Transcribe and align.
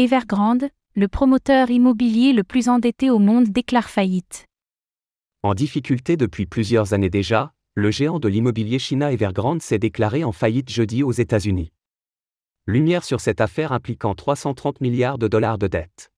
Evergrande, 0.00 0.68
le 0.94 1.08
promoteur 1.08 1.72
immobilier 1.72 2.32
le 2.32 2.44
plus 2.44 2.68
endetté 2.68 3.10
au 3.10 3.18
monde 3.18 3.48
déclare 3.48 3.90
faillite. 3.90 4.46
En 5.42 5.54
difficulté 5.54 6.16
depuis 6.16 6.46
plusieurs 6.46 6.94
années 6.94 7.10
déjà, 7.10 7.52
le 7.74 7.90
géant 7.90 8.20
de 8.20 8.28
l'immobilier 8.28 8.78
China 8.78 9.10
Evergrande 9.10 9.60
s'est 9.60 9.80
déclaré 9.80 10.22
en 10.22 10.30
faillite 10.30 10.70
jeudi 10.70 11.02
aux 11.02 11.10
États-Unis. 11.10 11.72
Lumière 12.68 13.02
sur 13.02 13.20
cette 13.20 13.40
affaire 13.40 13.72
impliquant 13.72 14.14
330 14.14 14.80
milliards 14.80 15.18
de 15.18 15.26
dollars 15.26 15.58
de 15.58 15.66
dettes. 15.66 16.12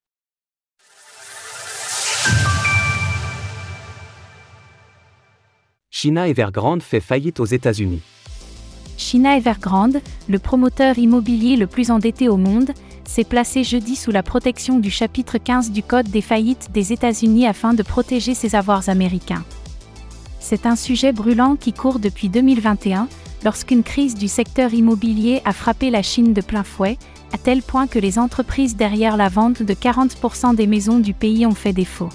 China 5.88 6.28
Evergrande 6.28 6.82
fait 6.82 7.00
faillite 7.00 7.40
aux 7.40 7.46
États-Unis. 7.46 8.02
China 8.98 9.38
Evergrande, 9.38 10.02
le 10.28 10.38
promoteur 10.38 10.98
immobilier 10.98 11.56
le 11.56 11.66
plus 11.66 11.90
endetté 11.90 12.28
au 12.28 12.36
monde, 12.36 12.72
s'est 13.04 13.24
placé 13.24 13.64
jeudi 13.64 13.96
sous 13.96 14.10
la 14.10 14.22
protection 14.22 14.78
du 14.78 14.90
chapitre 14.90 15.38
15 15.38 15.70
du 15.70 15.82
Code 15.82 16.08
des 16.08 16.20
faillites 16.20 16.68
des 16.72 16.92
États-Unis 16.92 17.46
afin 17.46 17.74
de 17.74 17.82
protéger 17.82 18.34
ses 18.34 18.54
avoirs 18.54 18.88
américains. 18.88 19.44
C'est 20.38 20.66
un 20.66 20.76
sujet 20.76 21.12
brûlant 21.12 21.56
qui 21.56 21.72
court 21.72 21.98
depuis 21.98 22.28
2021, 22.28 23.08
lorsqu'une 23.44 23.82
crise 23.82 24.14
du 24.14 24.28
secteur 24.28 24.74
immobilier 24.74 25.42
a 25.44 25.52
frappé 25.52 25.90
la 25.90 26.02
Chine 26.02 26.32
de 26.32 26.40
plein 26.40 26.64
fouet, 26.64 26.98
à 27.32 27.38
tel 27.38 27.62
point 27.62 27.86
que 27.86 27.98
les 27.98 28.18
entreprises 28.18 28.76
derrière 28.76 29.16
la 29.16 29.28
vente 29.28 29.62
de 29.62 29.74
40% 29.74 30.54
des 30.54 30.66
maisons 30.66 30.98
du 30.98 31.14
pays 31.14 31.46
ont 31.46 31.54
fait 31.54 31.72
défaut. 31.72 32.08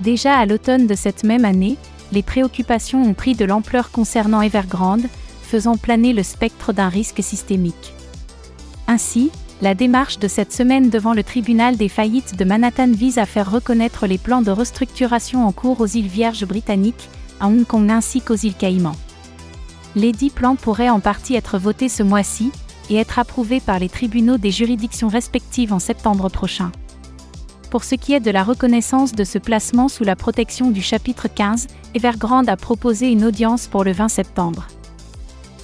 Déjà 0.00 0.36
à 0.36 0.46
l'automne 0.46 0.86
de 0.86 0.94
cette 0.94 1.24
même 1.24 1.44
année, 1.44 1.76
les 2.12 2.22
préoccupations 2.22 3.02
ont 3.02 3.14
pris 3.14 3.34
de 3.34 3.44
l'ampleur 3.44 3.90
concernant 3.90 4.42
Evergrande, 4.42 5.06
faisant 5.42 5.76
planer 5.76 6.12
le 6.12 6.22
spectre 6.22 6.72
d'un 6.72 6.88
risque 6.88 7.22
systémique. 7.22 7.94
Ainsi, 8.86 9.30
la 9.60 9.74
démarche 9.74 10.18
de 10.18 10.28
cette 10.28 10.52
semaine 10.52 10.88
devant 10.88 11.14
le 11.14 11.24
tribunal 11.24 11.76
des 11.76 11.88
faillites 11.88 12.36
de 12.36 12.44
Manhattan 12.44 12.92
vise 12.92 13.18
à 13.18 13.26
faire 13.26 13.50
reconnaître 13.50 14.06
les 14.06 14.18
plans 14.18 14.42
de 14.42 14.52
restructuration 14.52 15.46
en 15.46 15.52
cours 15.52 15.80
aux 15.80 15.86
îles 15.86 16.06
Vierges 16.06 16.46
britanniques, 16.46 17.08
à 17.40 17.48
Hong 17.48 17.66
Kong 17.66 17.90
ainsi 17.90 18.20
qu'aux 18.20 18.36
îles 18.36 18.54
Caïmans. 18.54 18.96
Les 19.96 20.12
dix 20.12 20.30
plans 20.30 20.54
pourraient 20.54 20.90
en 20.90 21.00
partie 21.00 21.34
être 21.34 21.58
votés 21.58 21.88
ce 21.88 22.04
mois-ci 22.04 22.52
et 22.88 22.96
être 22.96 23.18
approuvés 23.18 23.60
par 23.60 23.80
les 23.80 23.88
tribunaux 23.88 24.38
des 24.38 24.52
juridictions 24.52 25.08
respectives 25.08 25.72
en 25.72 25.80
septembre 25.80 26.28
prochain. 26.28 26.70
Pour 27.70 27.84
ce 27.84 27.96
qui 27.96 28.14
est 28.14 28.20
de 28.20 28.30
la 28.30 28.44
reconnaissance 28.44 29.12
de 29.12 29.24
ce 29.24 29.38
placement 29.38 29.88
sous 29.88 30.04
la 30.04 30.16
protection 30.16 30.70
du 30.70 30.80
chapitre 30.80 31.28
15, 31.28 31.66
Evergrande 31.94 32.48
a 32.48 32.56
proposé 32.56 33.10
une 33.10 33.24
audience 33.24 33.66
pour 33.66 33.84
le 33.84 33.92
20 33.92 34.08
septembre 34.08 34.68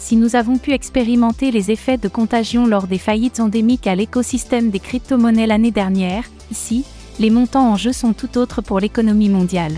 si 0.04 0.16
nous 0.16 0.36
avons 0.36 0.58
pu 0.58 0.72
expérimenter 0.72 1.50
les 1.50 1.70
effets 1.70 1.96
de 1.96 2.08
contagion 2.08 2.66
lors 2.66 2.86
des 2.86 2.98
faillites 2.98 3.40
endémiques 3.40 3.86
à 3.86 3.94
l'écosystème 3.94 4.68
des 4.68 4.78
crypto-monnaies 4.78 5.46
l'année 5.46 5.70
dernière, 5.70 6.24
ici, 6.50 6.84
les 7.18 7.30
montants 7.30 7.72
en 7.72 7.76
jeu 7.76 7.94
sont 7.94 8.12
tout 8.12 8.36
autres 8.36 8.60
pour 8.60 8.80
l'économie 8.80 9.30
mondiale. 9.30 9.72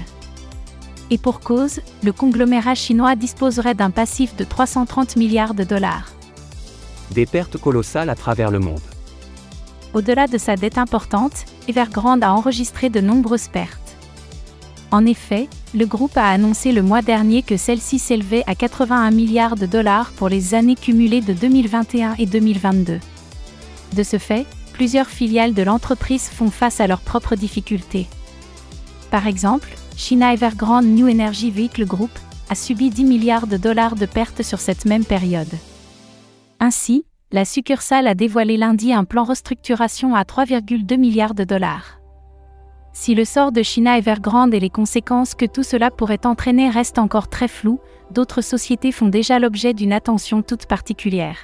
Et 1.10 1.19
pour 1.19 1.38
cause, 1.38 1.78
le 2.02 2.12
conglomérat 2.12 2.74
chinois 2.74 3.14
disposerait 3.14 3.77
d'un 3.77 3.91
passif 3.91 4.34
de 4.34 4.42
330 4.42 5.14
milliards 5.14 5.54
de 5.54 5.62
dollars. 5.62 6.10
Des 7.12 7.24
pertes 7.24 7.56
colossales 7.56 8.10
à 8.10 8.16
travers 8.16 8.50
le 8.50 8.58
monde. 8.58 8.80
Au-delà 9.94 10.27
de 10.27 10.38
sa 10.38 10.56
dette 10.56 10.77
importante, 10.77 11.44
Evergrande 11.69 12.24
a 12.24 12.32
enregistré 12.32 12.91
de 12.91 13.00
nombreuses 13.00 13.47
pertes. 13.47 13.97
En 14.91 15.06
effet, 15.06 15.48
le 15.77 15.84
groupe 15.84 16.16
a 16.16 16.30
annoncé 16.30 16.72
le 16.72 16.80
mois 16.80 17.02
dernier 17.02 17.42
que 17.42 17.58
celle-ci 17.58 17.98
s'élevait 17.98 18.44
à 18.46 18.55
81 18.55 19.10
milliards 19.10 19.56
de 19.56 19.66
dollars 19.66 20.10
pour 20.12 20.30
les 20.30 20.55
années 20.55 20.74
cumulées 20.74 21.20
de 21.20 21.34
2021 21.34 22.14
et 22.19 22.24
2022. 22.24 22.98
De 23.94 24.02
ce 24.02 24.16
fait, 24.16 24.47
plusieurs 24.72 25.08
filiales 25.08 25.52
de 25.52 25.62
l'entreprise 25.62 26.30
font 26.30 26.50
face 26.50 26.80
à 26.80 26.86
leurs 26.86 27.02
propres 27.02 27.36
difficultés. 27.36 28.06
Par 29.10 29.27
exemple, 29.27 29.69
China 29.98 30.32
Evergrande 30.32 30.86
New 30.86 31.10
Energy 31.10 31.50
Vehicle 31.50 31.84
Group 31.84 32.10
a 32.48 32.54
subi 32.54 32.88
10 32.88 33.04
milliards 33.04 33.47
de 33.47 33.59
dollars 33.59 33.97
de 33.97 34.06
pertes 34.06 34.42
sur 34.42 34.60
cette 34.60 34.86
même 34.86 35.04
période. 35.04 35.53
Ainsi, 36.59 37.04
la 37.32 37.44
succursale 37.44 38.06
a 38.06 38.15
dévoilé 38.15 38.56
lundi 38.56 38.94
un 38.94 39.04
plan 39.04 39.25
restructuration 39.25 40.15
à 40.15 40.22
3,2 40.22 40.97
milliards 40.97 41.34
de 41.34 41.44
dollars. 41.44 41.98
Si 42.99 43.15
le 43.15 43.27
sort 43.27 43.53
de 43.53 43.62
China 43.62 43.99
Evergrande 43.99 44.55
et 44.55 44.59
les 44.59 44.71
conséquences 44.71 45.34
que 45.34 45.45
tout 45.45 45.62
cela 45.62 45.91
pourrait 45.91 46.25
entraîner 46.25 46.71
restent 46.71 46.99
encore 46.99 47.29
très 47.29 47.47
flous, 47.47 47.79
d'autres 48.11 48.41
sociétés 48.41 48.91
font 48.91 49.09
déjà 49.09 49.39
l'objet 49.39 49.75
d'une 49.75 49.93
attention 49.93 50.41
toute 50.41 50.65
particulière. 50.65 51.37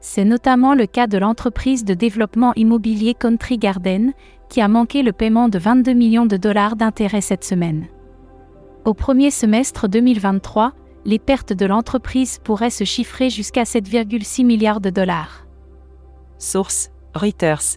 C'est 0.00 0.24
notamment 0.24 0.72
le 0.72 0.86
cas 0.86 1.08
de 1.08 1.18
l'entreprise 1.18 1.84
de 1.84 1.92
développement 1.92 2.54
immobilier 2.56 3.12
Country 3.12 3.58
Garden, 3.58 4.14
qui 4.48 4.62
a 4.62 4.66
manqué 4.66 5.02
le 5.02 5.12
paiement 5.12 5.50
de 5.50 5.58
22 5.58 5.92
millions 5.92 6.26
de 6.26 6.38
dollars 6.38 6.76
d'intérêts 6.76 7.20
cette 7.20 7.44
semaine. 7.44 7.88
Au 8.86 8.94
premier 8.94 9.30
semestre 9.30 9.90
2023, 9.90 10.72
les 11.04 11.18
pertes 11.18 11.52
de 11.52 11.66
l'entreprise 11.66 12.38
pourraient 12.42 12.70
se 12.70 12.84
chiffrer 12.84 13.28
jusqu'à 13.28 13.64
7,6 13.64 14.46
milliards 14.46 14.80
de 14.80 14.88
dollars. 14.88 15.46
Source 16.38 16.88
Reuters 17.14 17.76